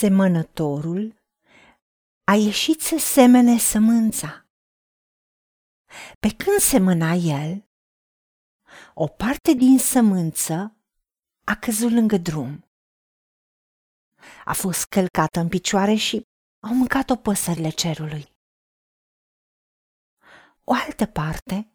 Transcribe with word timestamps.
semănătorul 0.00 1.22
a 2.24 2.34
ieșit 2.34 2.80
să 2.80 2.96
semene 2.98 3.58
sămânța. 3.58 4.46
Pe 6.20 6.28
când 6.36 6.58
semăna 6.58 7.12
el, 7.12 7.68
o 8.94 9.06
parte 9.06 9.52
din 9.52 9.78
sămânță 9.78 10.76
a 11.44 11.54
căzut 11.56 11.90
lângă 11.90 12.16
drum. 12.16 12.70
A 14.44 14.52
fost 14.52 14.84
călcată 14.84 15.40
în 15.40 15.48
picioare 15.48 15.94
și 15.94 16.26
au 16.60 16.74
mâncat-o 16.74 17.16
păsările 17.16 17.70
cerului. 17.70 18.36
O 20.64 20.72
altă 20.72 21.06
parte 21.06 21.70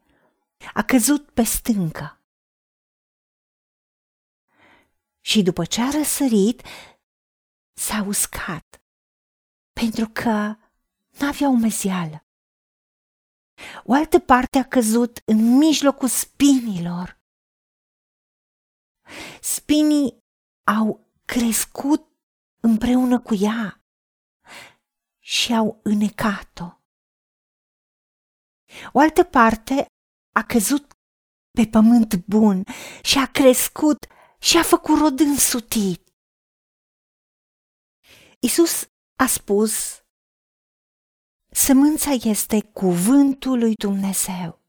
a 0.73 0.84
căzut 0.84 1.32
pe 1.32 1.44
stâncă. 1.44 2.20
Și 5.21 5.42
după 5.42 5.66
ce 5.66 5.82
a 5.82 5.89
răsărit, 5.89 6.62
s-a 7.78 8.04
uscat, 8.07 8.82
pentru 9.73 10.10
că 10.14 10.56
n-avea 11.20 11.47
umezială. 11.47 12.25
O 13.84 13.93
altă 13.93 14.20
parte 14.20 14.57
a 14.57 14.64
căzut 14.64 15.21
în 15.25 15.57
mijlocul 15.57 16.07
spinilor. 16.07 17.20
Spinii 19.42 20.18
au 20.64 21.07
crescut 21.25 22.07
împreună 22.61 23.20
cu 23.20 23.34
ea 23.34 23.84
și 25.20 25.54
au 25.54 25.79
înecat-o. 25.84 26.79
O 28.92 29.00
altă 29.00 29.23
parte 29.23 29.86
a 30.32 30.43
căzut 30.43 30.93
pe 31.51 31.68
pământ 31.68 32.16
bun 32.16 32.64
și 33.03 33.17
a 33.17 33.31
crescut 33.31 34.06
și 34.39 34.58
a 34.58 34.64
făcut 34.64 34.98
rod 34.98 35.20
însutit. 35.20 36.05
Isus 38.39 38.89
a 39.16 39.25
spus, 39.25 40.03
Sămânța 41.52 42.09
este 42.12 42.62
cuvântul 42.62 43.59
lui 43.59 43.73
Dumnezeu. 43.73 44.62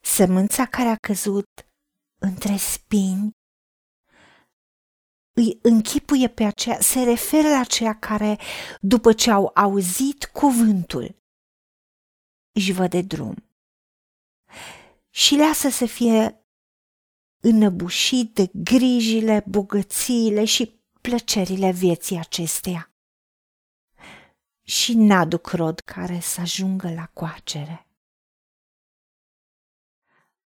Sămânța 0.00 0.66
care 0.66 0.88
a 0.88 0.96
căzut 0.96 1.48
între 2.20 2.56
spini 2.56 3.30
îi 5.34 5.58
închipuie 5.62 6.28
pe 6.28 6.44
aceea, 6.44 6.80
se 6.80 7.02
referă 7.02 7.48
la 7.48 7.58
aceia 7.58 7.98
care, 7.98 8.38
după 8.80 9.12
ce 9.12 9.30
au 9.30 9.50
auzit 9.54 10.24
cuvântul, 10.24 11.22
își 12.54 12.72
văd 12.72 12.90
de 12.90 13.02
drum 13.02 13.34
și 15.10 15.36
lasă 15.36 15.68
să 15.68 15.86
fie 15.86 16.46
înăbușit 17.42 18.34
de 18.34 18.50
grijile, 18.54 19.44
bogățiile 19.48 20.44
și 20.44 20.81
plăcerile 21.02 21.72
vieții 21.72 22.18
acesteia. 22.18 22.90
Și 24.62 24.94
n-aduc 24.94 25.46
rod 25.46 25.80
care 25.80 26.20
să 26.20 26.40
ajungă 26.40 26.92
la 26.92 27.06
coacere. 27.06 27.86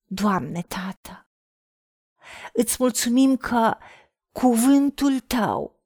Doamne, 0.05 0.63
Tată, 0.63 1.29
îți 2.53 2.77
mulțumim 2.79 3.37
că 3.37 3.77
cuvântul 4.33 5.21
Tău 5.21 5.81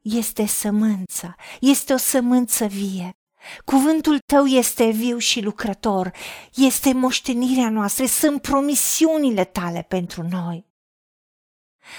este 0.00 0.46
sămânță, 0.46 1.34
este 1.60 1.92
o 1.92 1.96
sămânță 1.96 2.66
vie 2.66 3.16
Cuvântul 3.64 4.18
tău 4.18 4.44
este 4.44 4.90
viu 4.90 5.18
și 5.18 5.40
lucrător, 5.40 6.12
este 6.54 6.92
moștenirea 6.92 7.70
noastră, 7.70 8.06
sunt 8.06 8.42
promisiunile 8.42 9.44
tale 9.44 9.82
pentru 9.82 10.22
noi. 10.22 10.66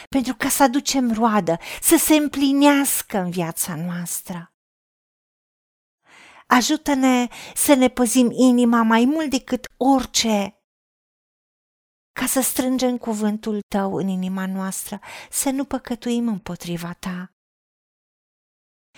Pentru 0.10 0.36
ca 0.36 0.50
să 0.50 0.64
aducem 0.64 1.14
roadă, 1.14 1.58
să 1.82 1.98
se 1.98 2.16
împlinească 2.16 3.18
în 3.18 3.30
viața 3.30 3.76
noastră. 3.76 4.52
Ajută-ne 6.48 7.28
să 7.56 7.74
ne 7.74 7.88
păzim 7.88 8.32
inima 8.32 8.82
mai 8.82 9.06
mult 9.06 9.30
decât 9.30 9.68
orice, 9.78 10.62
ca 12.12 12.26
să 12.26 12.42
strângem 12.42 12.98
cuvântul 12.98 13.60
tău 13.68 13.96
în 13.96 14.08
inima 14.08 14.46
noastră, 14.46 15.00
să 15.30 15.50
nu 15.50 15.66
păcătuim 15.66 16.28
împotriva 16.28 16.94
ta, 16.94 17.36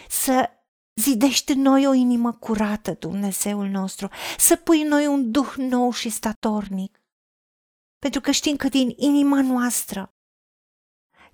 să 0.08 0.60
Zidește 1.00 1.54
în 1.54 1.62
noi 1.62 1.88
o 1.88 1.94
inimă 1.94 2.34
curată, 2.34 2.94
Dumnezeul 2.94 3.68
nostru, 3.68 4.10
să 4.38 4.56
pui 4.56 4.82
în 4.82 4.88
noi 4.88 5.08
un 5.08 5.32
duh 5.32 5.54
nou 5.58 5.92
și 5.92 6.10
statornic. 6.10 7.02
Pentru 8.00 8.22
că 8.22 8.32
știm 8.32 8.56
că 8.56 8.68
din 8.68 8.94
inima 8.96 9.42
noastră 9.42 10.14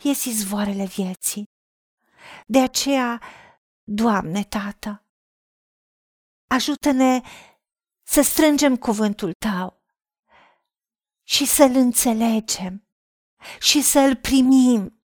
ies 0.01 0.25
izvoarele 0.25 0.85
vieții. 0.85 1.43
De 2.47 2.59
aceea, 2.61 3.21
Doamne, 3.83 4.43
Tată, 4.43 5.05
ajută-ne 6.47 7.21
să 8.03 8.21
strângem 8.21 8.77
cuvântul 8.77 9.33
Tău 9.33 9.83
și 11.23 11.45
să-L 11.45 11.75
înțelegem 11.75 12.87
și 13.59 13.81
să-L 13.81 14.15
primim 14.15 15.03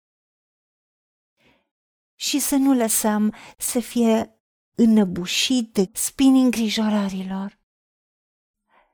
și 2.15 2.39
să 2.39 2.57
nu 2.57 2.75
lăsăm 2.75 3.35
să 3.59 3.81
fie 3.81 4.41
înăbușit 4.75 5.73
de 5.73 5.91
spini 5.93 6.43
îngrijorărilor, 6.43 7.61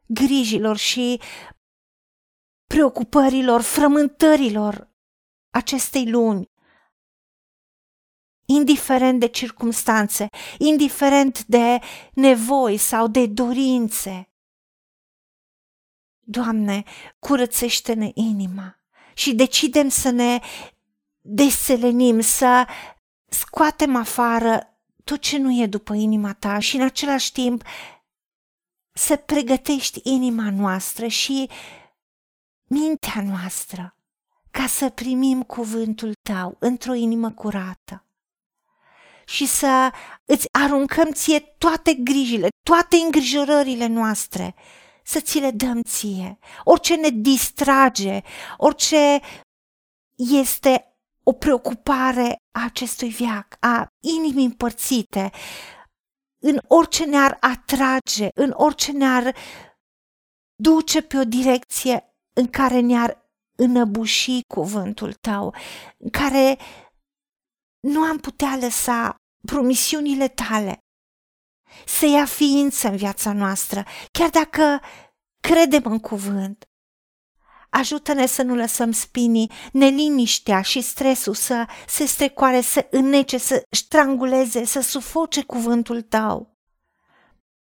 grijilor 0.06 0.76
și 0.76 1.20
preocupărilor, 2.66 3.60
frământărilor 3.60 4.93
acestei 5.54 6.10
luni, 6.10 6.50
indiferent 8.44 9.20
de 9.20 9.26
circumstanțe, 9.26 10.28
indiferent 10.58 11.44
de 11.44 11.78
nevoi 12.12 12.76
sau 12.76 13.08
de 13.08 13.26
dorințe. 13.26 14.28
Doamne, 16.20 16.82
curățește-ne 17.18 18.10
inima 18.14 18.80
și 19.14 19.34
decidem 19.34 19.88
să 19.88 20.10
ne 20.10 20.40
deselenim, 21.20 22.20
să 22.20 22.66
scoatem 23.28 23.96
afară 23.96 24.78
tot 25.04 25.20
ce 25.20 25.38
nu 25.38 25.62
e 25.62 25.66
după 25.66 25.94
inima 25.94 26.32
ta 26.32 26.58
și 26.58 26.76
în 26.76 26.82
același 26.82 27.32
timp 27.32 27.64
să 28.92 29.16
pregătești 29.16 30.00
inima 30.02 30.50
noastră 30.50 31.06
și 31.06 31.50
mintea 32.64 33.22
noastră 33.22 33.94
ca 34.58 34.66
să 34.66 34.88
primim 34.88 35.42
cuvântul 35.42 36.12
tău 36.22 36.56
într-o 36.58 36.92
inimă 36.92 37.30
curată 37.30 38.04
și 39.24 39.46
să 39.46 39.90
îți 40.24 40.48
aruncăm 40.52 41.10
ție 41.10 41.40
toate 41.40 41.94
grijile, 41.94 42.48
toate 42.62 42.96
îngrijorările 42.96 43.86
noastre, 43.86 44.54
să 45.04 45.20
ți 45.20 45.38
le 45.38 45.50
dăm 45.50 45.82
ție. 45.82 46.38
Orice 46.64 46.94
ne 46.94 47.08
distrage, 47.08 48.20
orice 48.56 49.20
este 50.14 50.96
o 51.22 51.32
preocupare 51.32 52.36
a 52.58 52.64
acestui 52.64 53.08
viac, 53.08 53.56
a 53.60 53.86
inimii 54.00 54.44
împărțite, 54.44 55.30
în 56.38 56.58
orice 56.68 57.04
ne-ar 57.04 57.36
atrage, 57.40 58.28
în 58.34 58.52
orice 58.56 58.92
ne-ar 58.92 59.34
duce 60.54 61.02
pe 61.02 61.18
o 61.18 61.24
direcție 61.24 62.14
în 62.32 62.48
care 62.48 62.80
ne-ar 62.80 63.23
înăbuși 63.56 64.40
cuvântul 64.46 65.12
tău, 65.12 65.54
în 65.98 66.10
care 66.10 66.58
nu 67.80 68.00
am 68.00 68.18
putea 68.18 68.56
lăsa 68.60 69.16
promisiunile 69.46 70.28
tale 70.28 70.78
să 71.86 72.06
ia 72.06 72.24
ființă 72.24 72.88
în 72.88 72.96
viața 72.96 73.32
noastră, 73.32 73.84
chiar 74.12 74.30
dacă 74.30 74.80
credem 75.40 75.82
în 75.84 75.98
cuvânt, 75.98 76.68
Ajută-ne 77.76 78.26
să 78.26 78.42
nu 78.42 78.54
lăsăm 78.54 78.92
spinii, 78.92 79.50
neliniștea 79.72 80.62
și 80.62 80.80
stresul 80.80 81.34
să 81.34 81.66
se 81.86 82.04
strecoare, 82.04 82.60
să 82.60 82.86
înnece, 82.90 83.38
să 83.38 83.62
stranguleze, 83.70 84.64
să 84.64 84.80
sufoce 84.80 85.42
cuvântul 85.42 86.02
tău. 86.02 86.56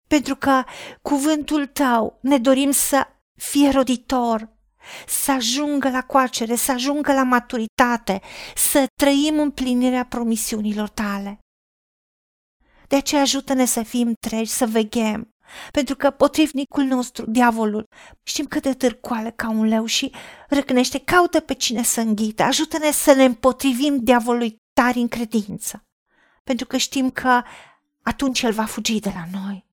Pentru 0.07 0.35
că 0.35 0.63
cuvântul 1.01 1.65
tău 1.65 2.19
ne 2.21 2.37
dorim 2.37 2.71
să 2.71 3.07
fie 3.35 3.69
roditor, 3.69 4.56
să 5.07 5.31
ajungă 5.31 5.89
la 5.89 6.01
coacere, 6.01 6.55
să 6.55 6.71
ajungă 6.71 7.13
la 7.13 7.23
maturitate, 7.23 8.21
să 8.55 8.85
trăim 9.01 9.39
împlinirea 9.39 10.05
promisiunilor 10.05 10.89
tale. 10.89 11.39
De 12.87 12.95
aceea 12.95 13.21
ajută-ne 13.21 13.65
să 13.65 13.83
fim 13.83 14.13
treji, 14.19 14.51
să 14.51 14.65
veghem, 14.65 15.29
pentru 15.71 15.95
că 15.95 16.11
potrivnicul 16.11 16.83
nostru, 16.83 17.25
diavolul, 17.25 17.87
știm 18.23 18.45
cât 18.45 18.61
de 18.61 18.73
târcoale 18.73 19.31
ca 19.31 19.49
un 19.49 19.65
leu 19.65 19.85
și 19.85 20.13
răcnește, 20.47 20.99
caută 20.99 21.39
pe 21.39 21.53
cine 21.53 21.83
să 21.83 22.01
înghită, 22.01 22.43
ajută-ne 22.43 22.91
să 22.91 23.13
ne 23.13 23.23
împotrivim 23.23 23.97
diavolului 24.03 24.57
tari 24.73 24.99
în 24.99 25.07
credință, 25.07 25.83
pentru 26.43 26.67
că 26.67 26.77
știm 26.77 27.09
că 27.09 27.43
atunci 28.01 28.41
el 28.41 28.51
va 28.51 28.65
fugi 28.65 28.99
de 28.99 29.11
la 29.13 29.39
noi. 29.39 29.65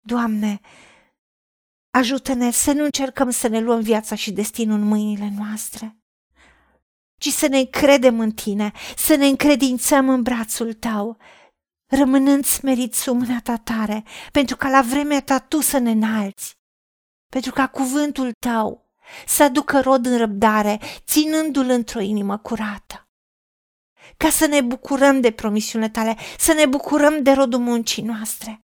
Doamne, 0.00 0.60
ajută-ne 1.94 2.50
să 2.50 2.72
nu 2.72 2.84
încercăm 2.84 3.30
să 3.30 3.48
ne 3.48 3.60
luăm 3.60 3.80
viața 3.80 4.14
și 4.14 4.32
destinul 4.32 4.78
în 4.78 4.86
mâinile 4.86 5.32
noastre, 5.38 5.96
ci 7.20 7.28
să 7.28 7.46
ne 7.46 7.58
încredem 7.58 8.20
în 8.20 8.32
tine, 8.32 8.72
să 8.96 9.14
ne 9.14 9.26
încredințăm 9.26 10.08
în 10.08 10.22
brațul 10.22 10.72
tău, 10.72 11.16
rămânând 11.86 12.44
smeriți 12.44 13.02
sub 13.02 13.18
mâna 13.18 13.40
ta 13.40 13.56
tare, 13.56 14.04
pentru 14.32 14.56
ca 14.56 14.68
la 14.68 14.82
vremea 14.82 15.22
ta 15.22 15.38
tu 15.38 15.60
să 15.60 15.78
ne 15.78 15.90
înalți, 15.90 16.58
pentru 17.28 17.52
ca 17.52 17.66
cuvântul 17.66 18.32
tău 18.32 18.92
să 19.26 19.42
aducă 19.42 19.80
rod 19.80 20.06
în 20.06 20.18
răbdare, 20.18 20.80
ținându-l 21.04 21.68
într-o 21.68 22.00
inimă 22.00 22.38
curată. 22.38 23.08
Ca 24.16 24.30
să 24.30 24.46
ne 24.46 24.60
bucurăm 24.60 25.20
de 25.20 25.30
promisiunile 25.30 25.90
tale, 25.90 26.16
să 26.38 26.52
ne 26.52 26.66
bucurăm 26.66 27.22
de 27.22 27.32
rodul 27.32 27.60
muncii 27.60 28.02
noastre. 28.02 28.63